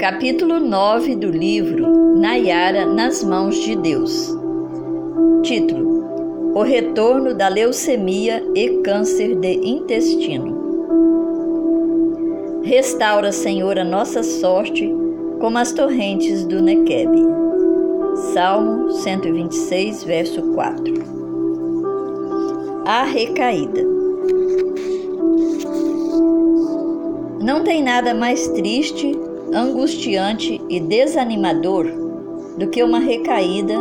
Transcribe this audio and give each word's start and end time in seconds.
Capítulo 0.00 0.58
9 0.58 1.14
do 1.14 1.30
livro 1.30 2.16
Nayara 2.16 2.86
nas 2.86 3.22
mãos 3.22 3.54
de 3.56 3.76
Deus. 3.76 4.34
Título: 5.42 6.54
O 6.54 6.62
retorno 6.62 7.34
da 7.34 7.48
leucemia 7.48 8.42
e 8.54 8.78
câncer 8.78 9.34
de 9.34 9.52
intestino. 9.62 10.58
Restaura, 12.62 13.30
Senhor, 13.30 13.78
a 13.78 13.84
nossa 13.84 14.22
sorte 14.22 14.90
como 15.38 15.58
as 15.58 15.70
torrentes 15.70 16.46
do 16.46 16.62
Nequeb. 16.62 17.10
Salmo 18.32 18.92
126, 18.92 20.04
verso 20.04 20.40
4. 20.54 20.94
A 22.86 23.02
recaída. 23.02 23.84
Não 27.42 27.62
tem 27.62 27.82
nada 27.82 28.14
mais 28.14 28.48
triste 28.48 29.14
angustiante 29.52 30.60
e 30.68 30.78
desanimador 30.80 31.86
do 32.56 32.68
que 32.68 32.82
uma 32.82 32.98
recaída 32.98 33.78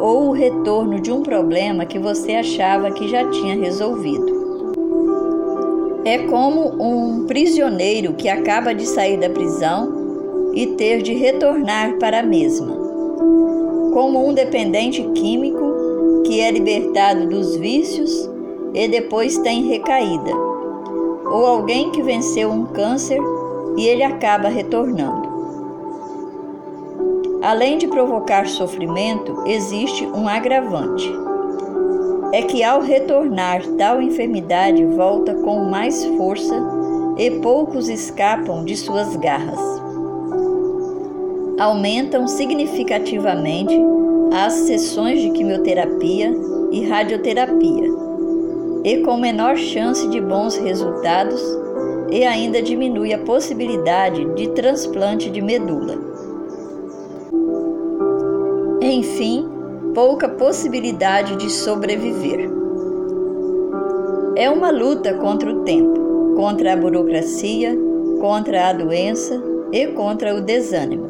ou 0.00 0.28
o 0.28 0.32
retorno 0.32 1.00
de 1.00 1.10
um 1.10 1.22
problema 1.22 1.86
que 1.86 1.98
você 1.98 2.34
achava 2.34 2.90
que 2.90 3.08
já 3.08 3.28
tinha 3.30 3.56
resolvido. 3.56 4.36
É 6.04 6.18
como 6.18 6.60
um 6.80 7.26
prisioneiro 7.26 8.14
que 8.14 8.28
acaba 8.28 8.74
de 8.74 8.86
sair 8.86 9.18
da 9.18 9.30
prisão 9.30 10.52
e 10.54 10.66
ter 10.68 11.02
de 11.02 11.14
retornar 11.14 11.98
para 11.98 12.20
a 12.20 12.22
mesma. 12.22 12.74
Como 13.92 14.26
um 14.26 14.34
dependente 14.34 15.02
químico 15.14 16.22
que 16.24 16.40
é 16.40 16.50
libertado 16.50 17.26
dos 17.28 17.56
vícios 17.56 18.30
e 18.74 18.86
depois 18.86 19.38
tem 19.38 19.66
recaída. 19.66 20.32
Ou 21.24 21.46
alguém 21.46 21.90
que 21.90 22.02
venceu 22.02 22.50
um 22.50 22.66
câncer 22.66 23.20
e 23.76 23.86
ele 23.86 24.02
acaba 24.02 24.48
retornando. 24.48 25.26
Além 27.42 27.78
de 27.78 27.86
provocar 27.86 28.48
sofrimento, 28.48 29.44
existe 29.46 30.04
um 30.06 30.26
agravante. 30.26 31.08
É 32.32 32.42
que 32.42 32.64
ao 32.64 32.80
retornar, 32.80 33.62
tal 33.78 34.02
enfermidade 34.02 34.84
volta 34.84 35.34
com 35.34 35.64
mais 35.70 36.04
força 36.16 36.56
e 37.16 37.30
poucos 37.30 37.88
escapam 37.88 38.64
de 38.64 38.76
suas 38.76 39.14
garras. 39.16 39.60
Aumentam 41.58 42.26
significativamente 42.26 43.78
as 44.32 44.52
sessões 44.52 45.22
de 45.22 45.30
quimioterapia 45.30 46.34
e 46.72 46.84
radioterapia, 46.84 47.88
e 48.84 48.98
com 48.98 49.16
menor 49.16 49.56
chance 49.56 50.06
de 50.08 50.20
bons 50.20 50.56
resultados 50.56 51.40
e 52.10 52.24
ainda 52.24 52.62
diminui 52.62 53.12
a 53.12 53.18
possibilidade 53.18 54.24
de 54.34 54.48
transplante 54.48 55.30
de 55.30 55.40
medula. 55.40 55.98
Enfim, 58.80 59.48
pouca 59.94 60.28
possibilidade 60.28 61.36
de 61.36 61.50
sobreviver. 61.50 62.50
É 64.36 64.50
uma 64.50 64.70
luta 64.70 65.14
contra 65.14 65.50
o 65.50 65.64
tempo, 65.64 66.34
contra 66.36 66.74
a 66.74 66.76
burocracia, 66.76 67.76
contra 68.20 68.68
a 68.68 68.72
doença 68.72 69.42
e 69.72 69.86
contra 69.88 70.34
o 70.34 70.40
desânimo. 70.40 71.06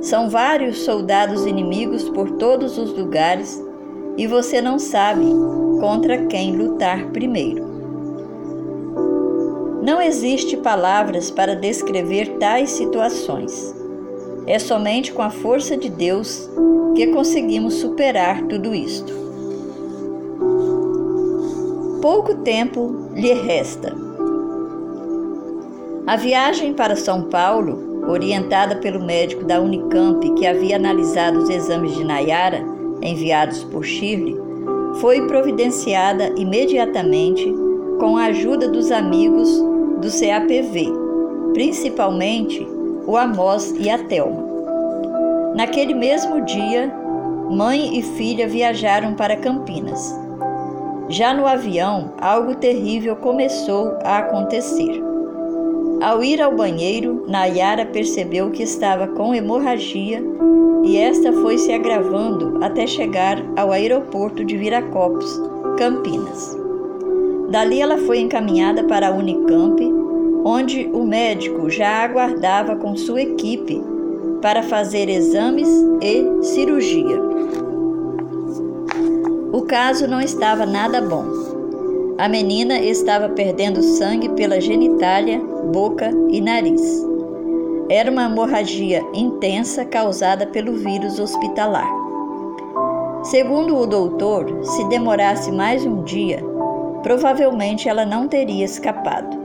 São 0.00 0.28
vários 0.28 0.80
soldados 0.84 1.46
inimigos 1.46 2.08
por 2.10 2.32
todos 2.32 2.76
os 2.76 2.96
lugares 2.96 3.62
e 4.18 4.26
você 4.26 4.60
não 4.60 4.78
sabe 4.78 5.24
contra 5.80 6.26
quem 6.26 6.56
lutar 6.56 7.10
primeiro. 7.10 7.73
Não 9.84 10.00
existe 10.00 10.56
palavras 10.56 11.30
para 11.30 11.54
descrever 11.54 12.38
tais 12.38 12.70
situações. 12.70 13.76
É 14.46 14.58
somente 14.58 15.12
com 15.12 15.20
a 15.20 15.28
força 15.28 15.76
de 15.76 15.90
Deus 15.90 16.48
que 16.96 17.08
conseguimos 17.08 17.74
superar 17.74 18.44
tudo 18.44 18.74
isto. 18.74 19.12
Pouco 22.00 22.36
tempo 22.36 23.10
lhe 23.14 23.34
resta. 23.34 23.94
A 26.06 26.16
viagem 26.16 26.72
para 26.72 26.96
São 26.96 27.24
Paulo, 27.24 28.08
orientada 28.08 28.76
pelo 28.76 29.04
médico 29.04 29.44
da 29.44 29.60
Unicamp 29.60 30.30
que 30.30 30.46
havia 30.46 30.76
analisado 30.76 31.40
os 31.40 31.50
exames 31.50 31.94
de 31.94 32.04
Nayara 32.04 32.64
enviados 33.02 33.62
por 33.64 33.84
Shirley, 33.84 34.34
foi 34.98 35.26
providenciada 35.26 36.32
imediatamente 36.38 37.54
com 38.00 38.16
a 38.16 38.26
ajuda 38.26 38.66
dos 38.66 38.90
amigos 38.90 39.73
do 40.04 40.10
CAPV, 40.10 40.92
principalmente 41.54 42.60
o 43.06 43.16
Amós 43.16 43.74
e 43.78 43.88
a 43.88 43.96
Thelma. 43.96 44.44
Naquele 45.56 45.94
mesmo 45.94 46.44
dia, 46.44 46.92
mãe 47.50 47.98
e 47.98 48.02
filha 48.02 48.46
viajaram 48.46 49.14
para 49.14 49.34
Campinas. 49.34 50.14
Já 51.08 51.32
no 51.32 51.46
avião, 51.46 52.12
algo 52.20 52.54
terrível 52.54 53.16
começou 53.16 53.96
a 54.04 54.18
acontecer. 54.18 55.02
Ao 56.02 56.22
ir 56.22 56.42
ao 56.42 56.54
banheiro, 56.54 57.24
Nayara 57.26 57.86
percebeu 57.86 58.50
que 58.50 58.62
estava 58.62 59.06
com 59.06 59.34
hemorragia 59.34 60.22
e 60.84 60.98
esta 60.98 61.32
foi 61.32 61.56
se 61.56 61.72
agravando 61.72 62.62
até 62.62 62.86
chegar 62.86 63.42
ao 63.56 63.72
aeroporto 63.72 64.44
de 64.44 64.54
Viracopos, 64.54 65.40
Campinas. 65.78 66.63
Dali 67.50 67.80
ela 67.80 67.98
foi 67.98 68.20
encaminhada 68.20 68.84
para 68.84 69.08
a 69.08 69.12
Unicamp, 69.12 69.80
onde 70.44 70.88
o 70.92 71.04
médico 71.04 71.70
já 71.70 72.04
aguardava 72.04 72.76
com 72.76 72.96
sua 72.96 73.22
equipe 73.22 73.82
para 74.42 74.62
fazer 74.62 75.08
exames 75.08 75.68
e 76.02 76.44
cirurgia. 76.44 77.18
O 79.52 79.62
caso 79.62 80.06
não 80.08 80.20
estava 80.20 80.66
nada 80.66 81.00
bom. 81.00 81.24
A 82.18 82.28
menina 82.28 82.78
estava 82.78 83.28
perdendo 83.28 83.82
sangue 83.82 84.28
pela 84.30 84.60
genitália, 84.60 85.40
boca 85.72 86.10
e 86.30 86.40
nariz. 86.40 87.04
Era 87.88 88.10
uma 88.10 88.24
hemorragia 88.24 89.02
intensa 89.14 89.84
causada 89.84 90.46
pelo 90.46 90.74
vírus 90.74 91.18
hospitalar. 91.18 91.88
Segundo 93.24 93.76
o 93.76 93.86
doutor, 93.86 94.64
se 94.64 94.84
demorasse 94.88 95.50
mais 95.50 95.84
um 95.86 96.02
dia, 96.02 96.44
provavelmente 97.04 97.88
ela 97.88 98.04
não 98.04 98.26
teria 98.26 98.64
escapado. 98.64 99.38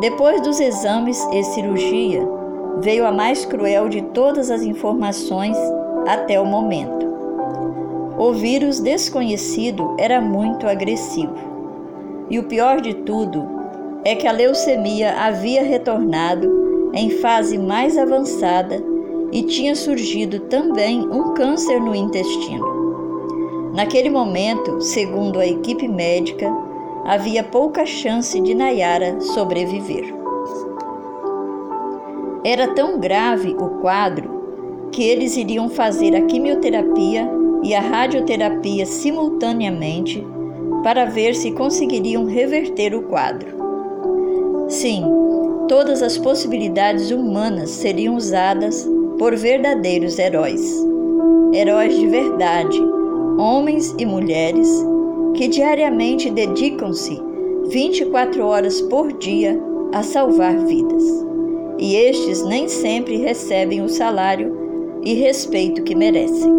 Depois 0.00 0.42
dos 0.42 0.58
exames 0.58 1.18
e 1.32 1.44
cirurgia, 1.44 2.28
veio 2.80 3.06
a 3.06 3.12
mais 3.12 3.44
cruel 3.44 3.88
de 3.88 4.02
todas 4.02 4.50
as 4.50 4.62
informações 4.62 5.56
até 6.06 6.40
o 6.40 6.44
momento. 6.44 7.06
O 8.18 8.32
vírus 8.32 8.80
desconhecido 8.80 9.94
era 9.98 10.20
muito 10.20 10.66
agressivo. 10.66 11.34
E 12.28 12.38
o 12.38 12.44
pior 12.44 12.80
de 12.80 12.94
tudo 12.94 13.48
é 14.04 14.16
que 14.16 14.26
a 14.26 14.32
leucemia 14.32 15.14
havia 15.20 15.62
retornado 15.62 16.90
em 16.92 17.08
fase 17.08 17.56
mais 17.56 17.96
avançada 17.96 18.82
e 19.30 19.44
tinha 19.44 19.76
surgido 19.76 20.40
também 20.40 21.00
um 21.00 21.34
câncer 21.34 21.80
no 21.80 21.94
intestino. 21.94 22.71
Naquele 23.72 24.10
momento, 24.10 24.82
segundo 24.82 25.40
a 25.40 25.46
equipe 25.46 25.88
médica, 25.88 26.46
havia 27.06 27.42
pouca 27.42 27.86
chance 27.86 28.38
de 28.38 28.54
Nayara 28.54 29.18
sobreviver. 29.20 30.14
Era 32.44 32.68
tão 32.74 33.00
grave 33.00 33.56
o 33.58 33.80
quadro 33.80 34.90
que 34.92 35.02
eles 35.02 35.38
iriam 35.38 35.70
fazer 35.70 36.14
a 36.14 36.20
quimioterapia 36.20 37.26
e 37.62 37.74
a 37.74 37.80
radioterapia 37.80 38.84
simultaneamente 38.84 40.22
para 40.82 41.06
ver 41.06 41.34
se 41.34 41.52
conseguiriam 41.52 42.26
reverter 42.26 42.94
o 42.94 43.04
quadro. 43.04 43.56
Sim, 44.68 45.02
todas 45.66 46.02
as 46.02 46.18
possibilidades 46.18 47.10
humanas 47.10 47.70
seriam 47.70 48.16
usadas 48.16 48.86
por 49.18 49.34
verdadeiros 49.34 50.18
heróis. 50.18 50.78
Heróis 51.54 51.96
de 51.96 52.06
verdade 52.06 53.01
homens 53.38 53.94
e 53.98 54.06
mulheres 54.06 54.68
que 55.34 55.48
diariamente 55.48 56.30
dedicam-se 56.30 57.20
24 57.68 58.44
horas 58.44 58.80
por 58.82 59.12
dia 59.12 59.58
a 59.92 60.02
salvar 60.02 60.56
vidas. 60.58 61.02
E 61.78 61.96
estes 61.96 62.44
nem 62.44 62.68
sempre 62.68 63.16
recebem 63.16 63.80
o 63.80 63.88
salário 63.88 65.00
e 65.02 65.14
respeito 65.14 65.82
que 65.82 65.94
merecem. 65.94 66.52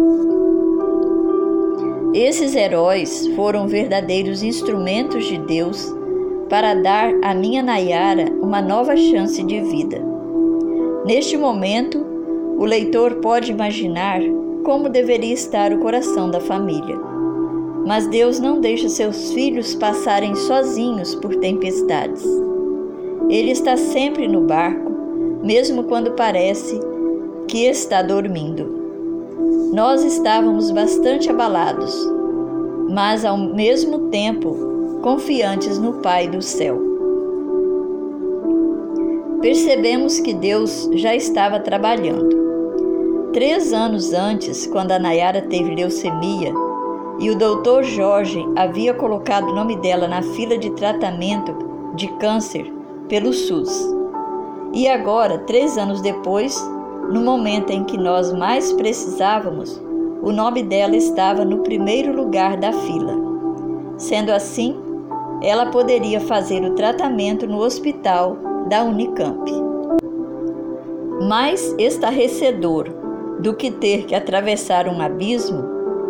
Esses 2.12 2.54
heróis 2.54 3.26
foram 3.34 3.66
verdadeiros 3.66 4.42
instrumentos 4.42 5.24
de 5.26 5.38
Deus 5.38 5.92
para 6.48 6.74
dar 6.74 7.12
à 7.22 7.34
minha 7.34 7.62
Nayara 7.62 8.30
uma 8.40 8.60
nova 8.60 8.96
chance 8.96 9.42
de 9.42 9.60
vida. 9.62 10.00
Neste 11.04 11.36
momento, 11.36 12.04
o 12.56 12.64
leitor 12.64 13.16
pode 13.16 13.50
imaginar 13.50 14.20
como 14.64 14.88
deveria 14.88 15.34
estar 15.34 15.72
o 15.72 15.78
coração 15.78 16.30
da 16.30 16.40
família. 16.40 16.98
Mas 17.86 18.06
Deus 18.06 18.40
não 18.40 18.60
deixa 18.60 18.88
seus 18.88 19.32
filhos 19.32 19.74
passarem 19.74 20.34
sozinhos 20.34 21.14
por 21.14 21.36
tempestades. 21.36 22.24
Ele 23.28 23.50
está 23.50 23.76
sempre 23.76 24.26
no 24.26 24.40
barco, 24.40 24.90
mesmo 25.42 25.84
quando 25.84 26.12
parece 26.12 26.80
que 27.46 27.66
está 27.66 28.02
dormindo. 28.02 28.82
Nós 29.72 30.02
estávamos 30.02 30.70
bastante 30.70 31.28
abalados, 31.28 31.94
mas 32.90 33.24
ao 33.24 33.36
mesmo 33.36 34.08
tempo 34.08 35.00
confiantes 35.02 35.78
no 35.78 35.94
Pai 35.94 36.28
do 36.28 36.40
céu. 36.40 36.80
Percebemos 39.42 40.20
que 40.20 40.32
Deus 40.32 40.88
já 40.94 41.14
estava 41.14 41.60
trabalhando. 41.60 42.43
Três 43.34 43.72
anos 43.72 44.12
antes, 44.12 44.64
quando 44.64 44.92
a 44.92 44.98
Nayara 45.00 45.42
teve 45.42 45.74
leucemia 45.74 46.54
e 47.18 47.28
o 47.30 47.36
doutor 47.36 47.82
Jorge 47.82 48.40
havia 48.54 48.94
colocado 48.94 49.48
o 49.48 49.52
nome 49.52 49.74
dela 49.74 50.06
na 50.06 50.22
fila 50.22 50.56
de 50.56 50.70
tratamento 50.70 51.52
de 51.96 52.06
câncer 52.18 52.72
pelo 53.08 53.32
SUS. 53.32 53.92
E 54.72 54.86
agora, 54.86 55.38
três 55.38 55.76
anos 55.76 56.00
depois, 56.00 56.56
no 57.10 57.22
momento 57.22 57.70
em 57.70 57.82
que 57.82 57.98
nós 57.98 58.32
mais 58.32 58.72
precisávamos, 58.72 59.82
o 60.22 60.30
nome 60.30 60.62
dela 60.62 60.94
estava 60.94 61.44
no 61.44 61.58
primeiro 61.64 62.14
lugar 62.14 62.56
da 62.56 62.72
fila. 62.72 63.16
Sendo 63.98 64.30
assim, 64.30 64.76
ela 65.42 65.66
poderia 65.72 66.20
fazer 66.20 66.64
o 66.64 66.76
tratamento 66.76 67.48
no 67.48 67.58
hospital 67.58 68.36
da 68.68 68.84
Unicamp. 68.84 69.50
Mais 71.28 71.74
estarrecedor 71.80 73.02
do 73.40 73.54
que 73.54 73.70
ter 73.70 74.04
que 74.06 74.14
atravessar 74.14 74.88
um 74.88 75.00
abismo 75.00 75.64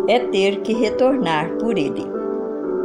é 0.07 0.19
ter 0.19 0.61
que 0.61 0.73
retornar 0.73 1.49
por 1.57 1.77
ele. 1.77 2.14